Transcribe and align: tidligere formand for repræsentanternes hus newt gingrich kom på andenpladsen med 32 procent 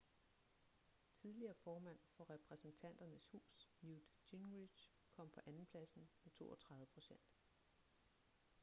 tidligere 1.17 1.53
formand 1.63 1.99
for 2.15 2.29
repræsentanternes 2.29 3.25
hus 3.31 3.69
newt 3.81 4.03
gingrich 4.29 4.91
kom 5.11 5.31
på 5.31 5.41
andenpladsen 5.45 6.09
med 6.23 6.31
32 6.31 6.85
procent 6.93 7.33